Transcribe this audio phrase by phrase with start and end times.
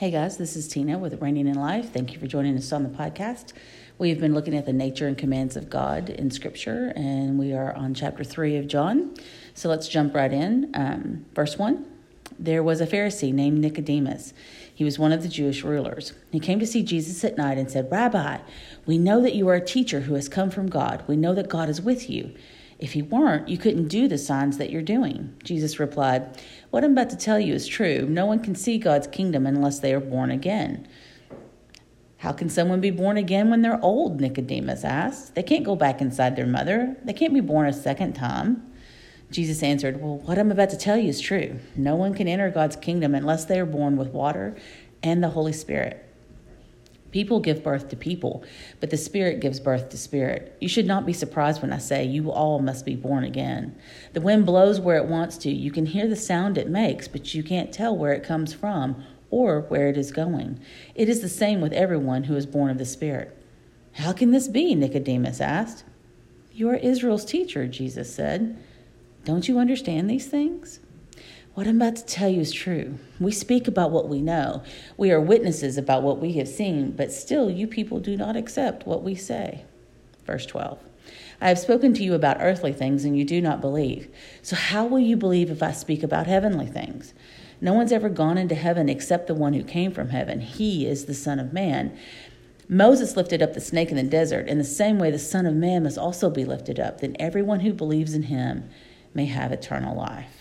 [0.00, 1.92] Hey guys, this is Tina with Reigning in Life.
[1.92, 3.52] Thank you for joining us on the podcast.
[3.98, 7.74] We've been looking at the nature and commands of God in Scripture, and we are
[7.74, 9.14] on chapter 3 of John.
[9.52, 10.70] So let's jump right in.
[10.72, 11.84] Um, verse 1
[12.38, 14.32] There was a Pharisee named Nicodemus.
[14.74, 16.14] He was one of the Jewish rulers.
[16.32, 18.38] He came to see Jesus at night and said, Rabbi,
[18.86, 21.04] we know that you are a teacher who has come from God.
[21.08, 22.32] We know that God is with you.
[22.80, 25.36] If he weren't, you couldn't do the signs that you're doing.
[25.44, 26.40] Jesus replied,
[26.70, 28.06] What I'm about to tell you is true.
[28.08, 30.88] No one can see God's kingdom unless they are born again.
[32.18, 34.20] How can someone be born again when they're old?
[34.20, 35.34] Nicodemus asked.
[35.34, 36.96] They can't go back inside their mother.
[37.04, 38.70] They can't be born a second time.
[39.30, 41.60] Jesus answered, Well, what I'm about to tell you is true.
[41.76, 44.56] No one can enter God's kingdom unless they are born with water
[45.02, 46.09] and the Holy Spirit.
[47.10, 48.44] People give birth to people,
[48.78, 50.56] but the Spirit gives birth to spirit.
[50.60, 53.76] You should not be surprised when I say you all must be born again.
[54.12, 55.50] The wind blows where it wants to.
[55.50, 59.04] You can hear the sound it makes, but you can't tell where it comes from
[59.30, 60.60] or where it is going.
[60.94, 63.36] It is the same with everyone who is born of the Spirit.
[63.94, 64.74] How can this be?
[64.74, 65.84] Nicodemus asked.
[66.52, 68.56] You are Israel's teacher, Jesus said.
[69.24, 70.80] Don't you understand these things?
[71.54, 72.98] What I'm about to tell you is true.
[73.18, 74.62] We speak about what we know.
[74.96, 78.86] We are witnesses about what we have seen, but still you people do not accept
[78.86, 79.64] what we say.
[80.24, 80.78] Verse 12.
[81.40, 84.14] I have spoken to you about earthly things and you do not believe.
[84.42, 87.14] So how will you believe if I speak about heavenly things?
[87.60, 90.40] No one's ever gone into heaven except the one who came from heaven.
[90.40, 91.98] He is the Son of Man.
[92.68, 94.46] Moses lifted up the snake in the desert.
[94.46, 97.00] In the same way, the Son of Man must also be lifted up.
[97.00, 98.70] Then everyone who believes in him
[99.14, 100.39] may have eternal life.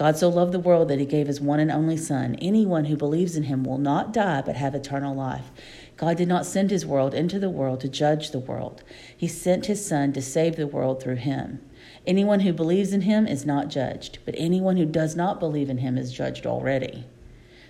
[0.00, 2.34] God so loved the world that he gave his one and only Son.
[2.36, 5.50] Anyone who believes in him will not die but have eternal life.
[5.98, 8.82] God did not send his world into the world to judge the world.
[9.14, 11.60] He sent his Son to save the world through him.
[12.06, 15.76] Anyone who believes in him is not judged, but anyone who does not believe in
[15.76, 17.04] him is judged already.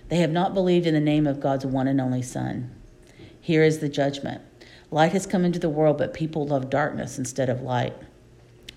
[0.07, 2.71] They have not believed in the name of God's one and only Son.
[3.41, 4.41] Here is the judgment
[4.89, 7.93] Light has come into the world, but people love darkness instead of light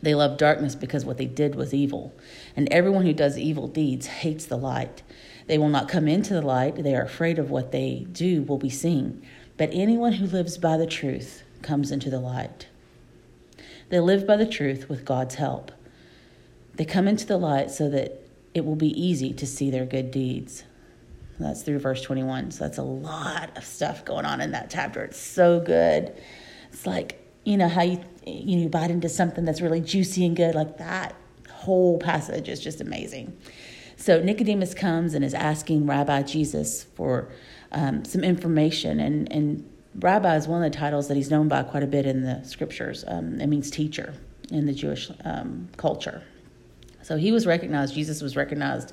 [0.04, 2.14] they love darkness because what they did was evil.
[2.56, 5.02] And everyone who does evil deeds hates the light.
[5.46, 6.76] They will not come into the light.
[6.76, 9.26] They are afraid of what they do will be seen.
[9.56, 12.68] But anyone who lives by the truth comes into the light.
[13.88, 15.70] They live by the truth with God's help.
[16.74, 18.20] They come into the light so that
[18.52, 20.64] it will be easy to see their good deeds.
[21.38, 22.52] That's through verse 21.
[22.52, 25.02] So that's a lot of stuff going on in that chapter.
[25.02, 26.14] It's so good.
[26.72, 30.24] It's like you know how you you know you bite into something that's really juicy
[30.24, 31.14] and good like that
[31.50, 33.36] whole passage is just amazing.
[33.96, 37.30] So nicodemus comes and is asking rabbi jesus for
[37.72, 41.62] um, some information and and rabbi is one of the titles that he's known by
[41.62, 44.14] quite a bit in the scriptures um, it means teacher
[44.50, 46.22] in the jewish um, culture.
[47.02, 48.92] So he was recognized jesus was recognized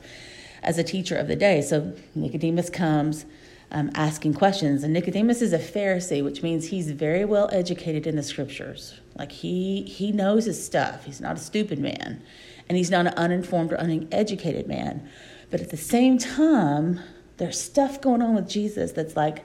[0.64, 1.62] as a teacher of the day.
[1.62, 3.26] So nicodemus comes
[3.72, 4.84] um, asking questions.
[4.84, 9.00] And Nicodemus is a Pharisee, which means he's very well educated in the scriptures.
[9.18, 11.06] Like he he knows his stuff.
[11.06, 12.22] He's not a stupid man,
[12.68, 15.08] and he's not an uninformed or uneducated man.
[15.50, 17.00] But at the same time,
[17.38, 19.44] there's stuff going on with Jesus that's like,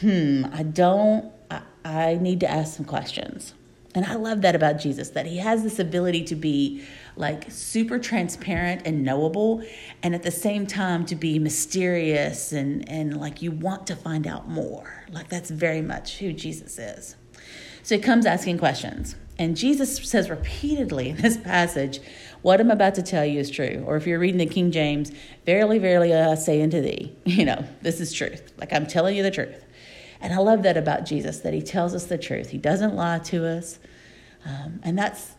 [0.00, 1.32] hmm, I don't.
[1.50, 3.54] I, I need to ask some questions.
[3.94, 6.84] And I love that about Jesus, that he has this ability to be
[7.16, 9.62] like super transparent and knowable,
[10.02, 14.26] and at the same time to be mysterious and, and like you want to find
[14.26, 15.04] out more.
[15.10, 17.16] Like that's very much who Jesus is.
[17.82, 19.16] So he comes asking questions.
[19.38, 22.00] And Jesus says repeatedly in this passage,
[22.42, 23.82] What I'm about to tell you is true.
[23.86, 25.12] Or if you're reading the King James,
[25.44, 28.52] Verily, verily, I say unto thee, you know, this is truth.
[28.58, 29.64] Like I'm telling you the truth.
[30.20, 32.50] And I love that about Jesus, that he tells us the truth.
[32.50, 33.78] He doesn't lie to us.
[34.46, 35.32] Um, and that's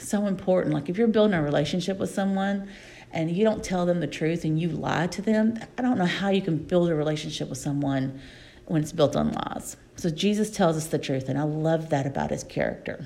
[0.00, 0.74] so important.
[0.74, 2.68] Like if you're building a relationship with someone
[3.12, 6.06] and you don't tell them the truth and you lie to them, I don't know
[6.06, 8.20] how you can build a relationship with someone
[8.66, 9.76] when it's built on lies.
[9.96, 13.04] So Jesus tells us the truth, and I love that about his character.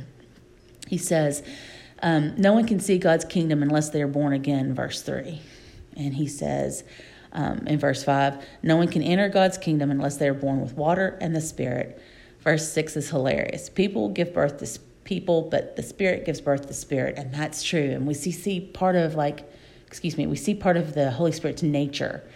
[0.87, 1.43] He says,
[2.03, 5.41] um, No one can see God's kingdom unless they are born again, verse 3.
[5.97, 6.85] And he says,
[7.33, 10.75] um, in verse 5, no one can enter God's kingdom unless they are born with
[10.75, 12.01] water and the Spirit.
[12.41, 13.69] Verse 6 is hilarious.
[13.69, 14.67] People give birth to
[15.07, 17.91] people, but the Spirit gives birth to Spirit, and that's true.
[17.93, 19.51] And we see, see part of, like,
[19.87, 22.29] excuse me, we see part of the Holy Spirit's nature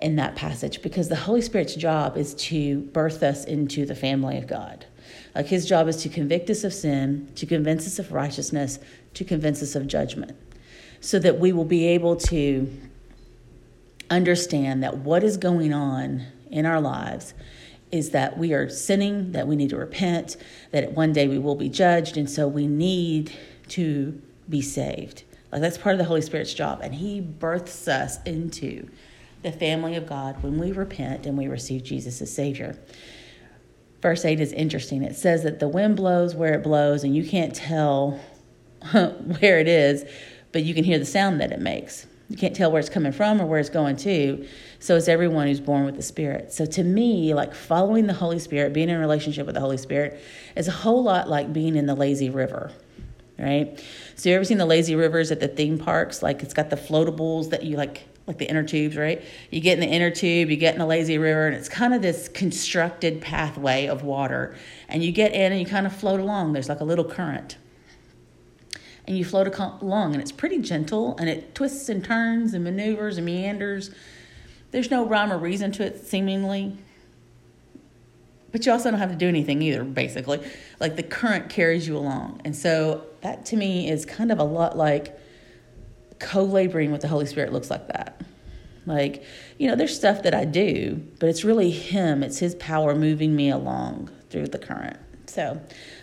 [0.00, 4.38] in that passage because the Holy Spirit's job is to birth us into the family
[4.38, 4.86] of God.
[5.34, 8.78] Like his job is to convict us of sin, to convince us of righteousness,
[9.14, 10.36] to convince us of judgment,
[11.00, 12.70] so that we will be able to
[14.08, 17.34] understand that what is going on in our lives
[17.92, 20.36] is that we are sinning, that we need to repent,
[20.70, 23.32] that one day we will be judged, and so we need
[23.68, 25.24] to be saved.
[25.52, 28.88] Like that's part of the Holy Spirit's job, and He births us into
[29.42, 32.78] the family of God when we repent and we receive Jesus as Savior.
[34.02, 35.02] Verse 8 is interesting.
[35.02, 38.20] It says that the wind blows where it blows, and you can't tell
[38.92, 40.04] where it is,
[40.52, 42.06] but you can hear the sound that it makes.
[42.30, 44.46] You can't tell where it's coming from or where it's going to.
[44.78, 46.52] So it's everyone who's born with the Spirit.
[46.52, 49.76] So to me, like following the Holy Spirit, being in a relationship with the Holy
[49.76, 50.22] Spirit,
[50.54, 52.70] is a whole lot like being in the lazy river,
[53.36, 53.84] right?
[54.14, 56.22] So you ever seen the lazy rivers at the theme parks?
[56.22, 59.24] Like it's got the floatables that you like like the inner tubes, right?
[59.50, 61.92] You get in the inner tube, you get in the lazy river, and it's kind
[61.92, 64.54] of this constructed pathway of water.
[64.88, 66.52] And you get in and you kind of float along.
[66.52, 67.56] There's like a little current
[69.06, 73.16] and you float along and it's pretty gentle and it twists and turns and maneuvers
[73.16, 73.90] and meanders.
[74.70, 76.76] There's no rhyme or reason to it seemingly.
[78.52, 80.40] But you also don't have to do anything either basically.
[80.78, 82.40] Like the current carries you along.
[82.44, 85.18] And so that to me is kind of a lot like
[86.18, 88.20] co-laboring with the holy spirit looks like that.
[88.86, 89.24] Like
[89.58, 92.22] you know there's stuff that i do but it's really him.
[92.22, 94.98] It's his power moving me along through the current.
[95.26, 95.60] So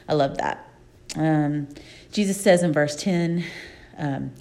[0.08, 0.67] i love that
[1.16, 1.68] um,
[2.12, 3.44] Jesus says in verse 10,
[3.98, 4.32] um,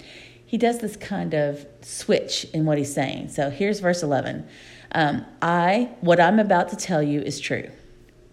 [0.45, 3.29] he does this kind of switch in what he's saying.
[3.29, 4.47] So here's verse 11.
[4.93, 7.69] Um, I, what I'm about to tell you is true.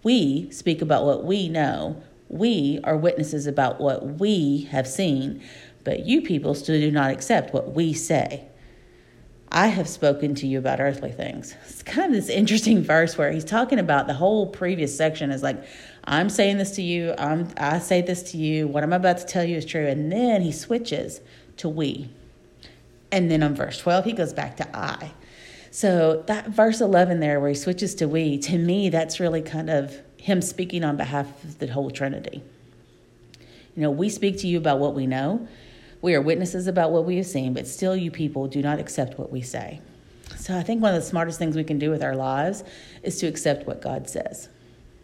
[0.03, 2.01] We speak about what we know.
[2.29, 5.41] We are witnesses about what we have seen,
[5.83, 8.47] but you people still do not accept what we say.
[9.51, 11.55] I have spoken to you about earthly things.
[11.67, 15.43] It's kind of this interesting verse where he's talking about the whole previous section is
[15.43, 15.63] like,
[16.05, 19.25] I'm saying this to you, I'm, I say this to you, what I'm about to
[19.25, 19.87] tell you is true.
[19.87, 21.21] And then he switches
[21.57, 22.09] to we.
[23.11, 25.11] And then on verse 12, he goes back to I.
[25.71, 29.69] So that verse 11 there, where he switches to we, to me, that's really kind
[29.69, 32.43] of him speaking on behalf of the whole Trinity.
[33.75, 35.47] You know, we speak to you about what we know.
[36.01, 39.17] We are witnesses about what we have seen, but still, you people do not accept
[39.17, 39.79] what we say.
[40.35, 42.63] So I think one of the smartest things we can do with our lives
[43.01, 44.49] is to accept what God says.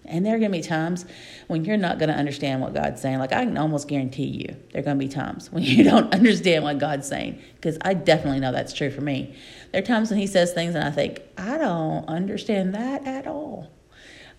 [0.09, 1.05] And there are going to be times
[1.47, 3.19] when you're not going to understand what God's saying.
[3.19, 6.13] Like, I can almost guarantee you, there are going to be times when you don't
[6.13, 9.35] understand what God's saying, because I definitely know that's true for me.
[9.71, 13.27] There are times when He says things and I think, I don't understand that at
[13.27, 13.71] all.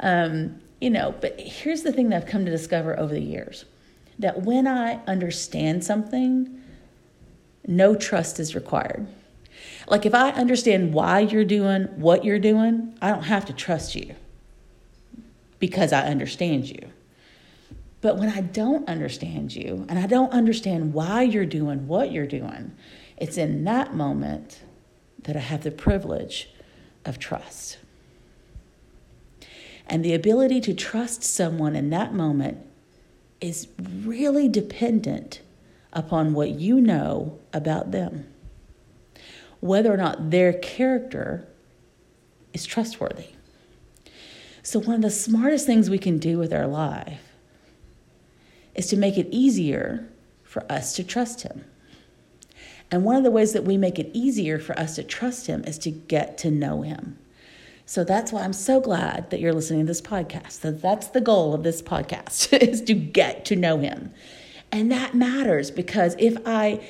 [0.00, 3.64] Um, you know, but here's the thing that I've come to discover over the years
[4.18, 6.60] that when I understand something,
[7.66, 9.06] no trust is required.
[9.86, 13.94] Like, if I understand why you're doing what you're doing, I don't have to trust
[13.94, 14.14] you
[15.60, 16.90] because I understand you.
[18.00, 22.26] But when I don't understand you and I don't understand why you're doing what you're
[22.26, 22.72] doing,
[23.18, 24.62] it's in that moment
[25.22, 26.48] that I have the privilege
[27.04, 27.78] of trust.
[29.86, 32.58] And the ability to trust someone in that moment
[33.40, 35.40] is really dependent
[35.92, 38.26] upon what you know about them,
[39.60, 41.46] whether or not their character
[42.52, 43.26] is trustworthy.
[44.70, 47.34] So, one of the smartest things we can do with our life
[48.76, 50.08] is to make it easier
[50.44, 51.64] for us to trust Him.
[52.88, 55.64] And one of the ways that we make it easier for us to trust Him
[55.64, 57.18] is to get to know Him.
[57.84, 60.52] So that's why I'm so glad that you're listening to this podcast.
[60.52, 64.12] So that's the goal of this podcast is to get to know him.
[64.70, 66.80] And that matters because if I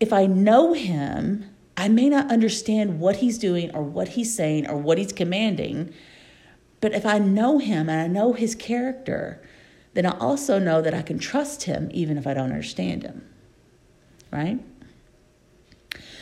[0.00, 4.68] if I know him, I may not understand what he's doing or what he's saying
[4.68, 5.94] or what he's commanding,
[6.80, 9.42] but if I know him and I know his character,
[9.94, 13.26] then I also know that I can trust him even if I don't understand him.
[14.30, 14.60] Right?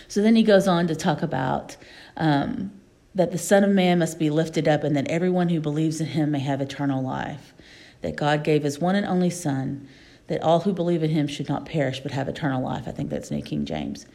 [0.09, 1.77] So then he goes on to talk about
[2.17, 2.73] um,
[3.15, 6.07] that the Son of Man must be lifted up and that everyone who believes in
[6.09, 7.53] him may have eternal life.
[8.01, 9.87] That God gave his one and only Son,
[10.29, 12.85] that all who believe in him should not perish but have eternal life.
[12.87, 14.07] I think that's New King James.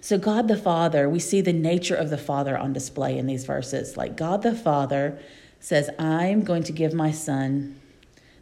[0.00, 3.44] So, God the Father, we see the nature of the Father on display in these
[3.44, 3.96] verses.
[3.96, 5.18] Like God the Father
[5.62, 7.80] says, I'm going to give my son.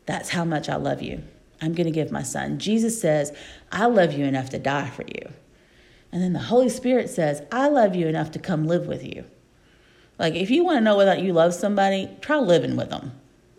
[0.06, 1.22] That's how much I love you.
[1.60, 2.58] I'm going to give my son.
[2.58, 3.36] Jesus says,
[3.70, 5.30] I love you enough to die for you.
[6.10, 9.26] And then the Holy Spirit says, I love you enough to come live with you.
[10.18, 13.12] Like, if you want to know whether you love somebody, try living with them.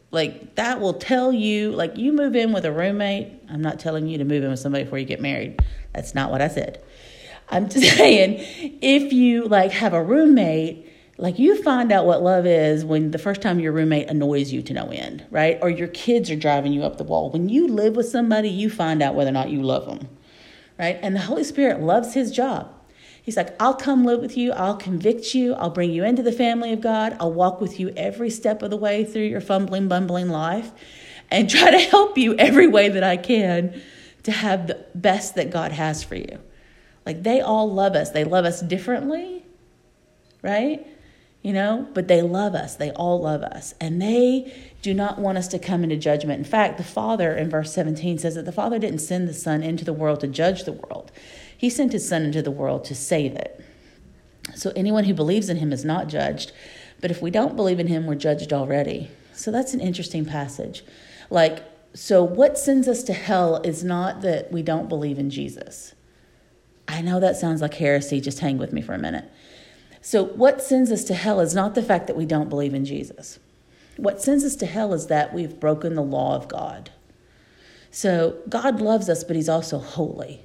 [0.10, 3.32] Like, that will tell you, like, you move in with a roommate.
[3.48, 5.62] I'm not telling you to move in with somebody before you get married.
[5.94, 6.84] That's not what I said.
[7.50, 8.38] I'm just saying,
[8.82, 10.90] if you, like, have a roommate
[11.22, 14.63] like you find out what love is when the first time your roommate annoys you
[14.63, 15.60] to no end, right?
[15.62, 17.30] Or your kids are driving you up the wall.
[17.30, 20.10] When you live with somebody, you find out whether or not you love them,
[20.80, 20.98] right?
[21.04, 22.74] And the Holy Spirit loves his job.
[23.22, 24.51] He's like, I'll come live with you.
[24.51, 25.54] I'll convict you.
[25.54, 27.16] I'll bring you into the family of God.
[27.20, 30.72] I'll walk with you every step of the way through your fumbling, bumbling life
[31.30, 33.80] and try to help you every way that I can
[34.24, 36.40] to have the best that God has for you.
[37.06, 38.10] Like they all love us.
[38.10, 39.46] They love us differently,
[40.42, 40.88] right?
[41.41, 42.75] You know, but they love us.
[42.75, 43.74] They all love us.
[43.81, 46.38] And they do not want us to come into judgment.
[46.38, 49.63] In fact, the Father in verse 17 says that the Father didn't send the Son
[49.63, 51.12] into the world to judge the world,
[51.57, 53.63] He sent His Son into the world to save it.
[54.55, 56.51] So anyone who believes in Him is not judged.
[57.00, 59.10] But if we don't believe in Him, we're judged already.
[59.33, 60.83] So that's an interesting passage.
[61.31, 65.95] Like, so what sends us to hell is not that we don't believe in Jesus.
[66.88, 69.25] I know that sounds like heresy, just hang with me for a minute.
[70.01, 72.86] So, what sends us to hell is not the fact that we don't believe in
[72.86, 73.39] Jesus.
[73.98, 76.89] What sends us to hell is that we've broken the law of God.
[77.91, 80.41] So, God loves us, but He's also holy,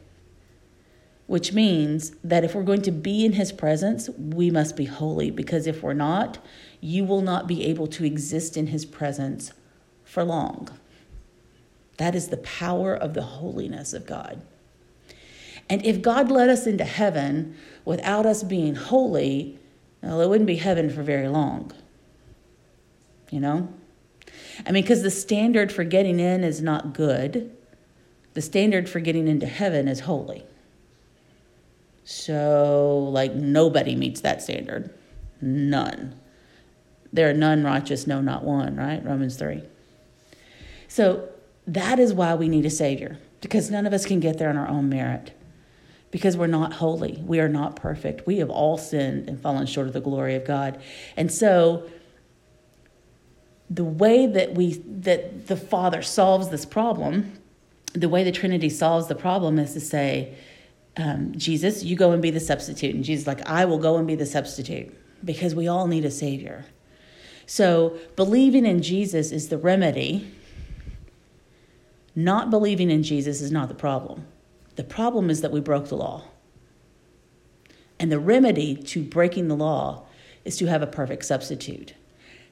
[1.27, 5.31] which means that if we're going to be in His presence, we must be holy,
[5.31, 6.39] because if we're not,
[6.83, 9.53] you will not be able to exist in His presence
[10.05, 10.69] for long.
[11.97, 14.43] That is the power of the holiness of God.
[15.69, 19.59] And if God let us into heaven without us being holy,
[20.03, 21.73] well, it wouldn't be heaven for very long.
[23.31, 23.69] You know?
[24.65, 27.55] I mean, because the standard for getting in is not good,
[28.35, 30.45] the standard for getting into heaven is holy.
[32.05, 34.95] So, like, nobody meets that standard.
[35.41, 36.15] None.
[37.13, 39.05] There are none righteous, no, not one, right?
[39.05, 39.63] Romans 3.
[40.87, 41.29] So,
[41.67, 44.57] that is why we need a Savior, because none of us can get there on
[44.57, 45.33] our own merit
[46.17, 47.23] because we're not holy.
[47.27, 48.27] We are not perfect.
[48.27, 50.81] We have all sinned and fallen short of the glory of God.
[51.15, 51.87] And so
[53.69, 57.39] the way that we that the Father solves this problem,
[57.93, 60.35] the way the Trinity solves the problem is to say,
[60.97, 62.95] um, Jesus, you go and be the substitute.
[62.95, 66.11] And Jesus like, I will go and be the substitute because we all need a
[66.11, 66.65] Savior.
[67.45, 70.33] So believing in Jesus is the remedy.
[72.15, 74.25] Not believing in Jesus is not the problem.
[74.77, 76.25] The problem is that we broke the law.
[77.99, 80.05] And the remedy to breaking the law
[80.45, 81.95] is to have a perfect substitute.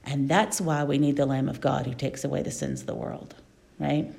[0.05, 2.87] And that's why we need the Lamb of God who takes away the sins of
[2.87, 3.35] the world,
[3.79, 4.11] right?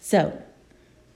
[0.00, 0.40] So,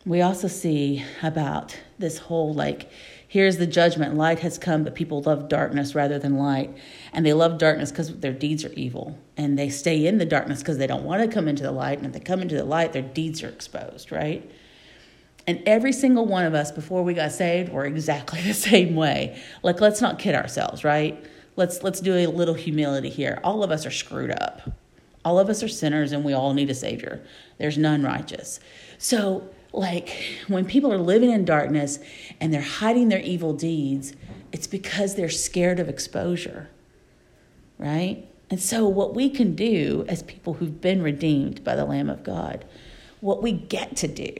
[0.06, 2.90] we also see about this whole like,
[3.28, 6.74] here's the judgment light has come, but people love darkness rather than light.
[7.12, 9.18] And they love darkness because their deeds are evil.
[9.36, 11.98] And they stay in the darkness because they don't want to come into the light.
[11.98, 14.50] And if they come into the light, their deeds are exposed, right?
[15.46, 19.40] And every single one of us before we got saved were exactly the same way.
[19.62, 21.22] Like, let's not kid ourselves, right?
[21.56, 23.40] Let's let's do a little humility here.
[23.42, 24.70] All of us are screwed up.
[25.24, 27.20] All of us are sinners and we all need a savior.
[27.58, 28.60] There's none righteous.
[28.96, 30.10] So, like
[30.48, 31.98] when people are living in darkness
[32.40, 34.12] and they're hiding their evil deeds,
[34.52, 36.68] it's because they're scared of exposure.
[37.78, 38.26] Right?
[38.50, 42.24] And so what we can do as people who've been redeemed by the Lamb of
[42.24, 42.64] God,
[43.20, 44.34] what we get to do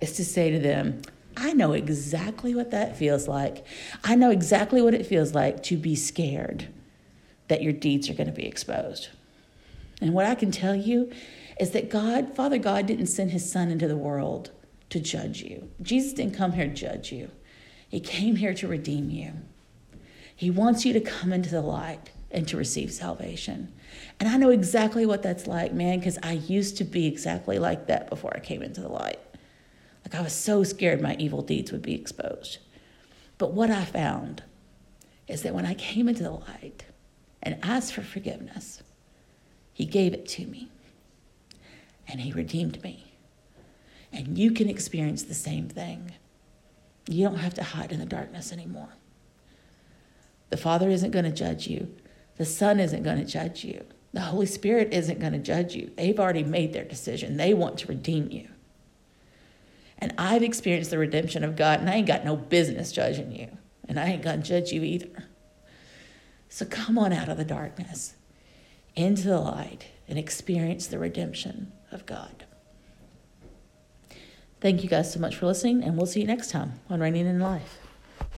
[0.00, 1.02] is to say to them,
[1.36, 3.64] I know exactly what that feels like.
[4.04, 6.68] I know exactly what it feels like to be scared
[7.48, 9.08] that your deeds are going to be exposed.
[10.00, 11.10] And what I can tell you
[11.58, 14.50] is that God, Father God, didn't send his son into the world
[14.90, 15.70] to judge you.
[15.82, 17.30] Jesus didn't come here to judge you,
[17.88, 19.32] he came here to redeem you.
[20.34, 23.72] He wants you to come into the light and to receive salvation.
[24.20, 27.86] And I know exactly what that's like, man, because I used to be exactly like
[27.86, 29.20] that before I came into the light.
[30.04, 32.58] Like I was so scared my evil deeds would be exposed.
[33.38, 34.42] But what I found
[35.26, 36.84] is that when I came into the light
[37.42, 38.82] and asked for forgiveness,
[39.72, 40.68] He gave it to me
[42.08, 43.15] and He redeemed me.
[44.12, 46.12] And you can experience the same thing.
[47.08, 48.88] You don't have to hide in the darkness anymore.
[50.50, 51.94] The Father isn't going to judge you,
[52.36, 55.90] the Son isn't going to judge you, the Holy Spirit isn't going to judge you.
[55.96, 58.48] They've already made their decision, they want to redeem you.
[59.98, 63.48] And I've experienced the redemption of God, and I ain't got no business judging you.
[63.88, 65.28] And I ain't going to judge you either.
[66.48, 68.14] So come on out of the darkness
[68.94, 72.45] into the light and experience the redemption of God.
[74.60, 77.26] Thank you guys so much for listening, and we'll see you next time on Reigning
[77.26, 77.85] in Life.